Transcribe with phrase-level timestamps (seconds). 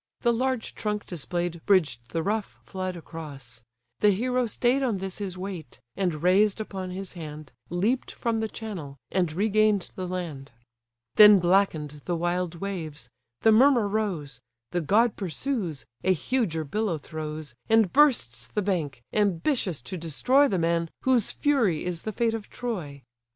[0.21, 3.61] The large trunk display'd Bridged the rough flood across:
[3.99, 8.47] the hero stay'd On this his weight, and raised upon his hand, Leap'd from the
[8.49, 10.51] channel, and regain'd the land.
[11.17, 13.11] Then blacken'd the wild waves:
[13.41, 14.39] the murmur rose:
[14.71, 20.57] The god pursues, a huger billow throws, And bursts the bank, ambitious to destroy The
[20.57, 23.03] man whose fury is the fate of Troy.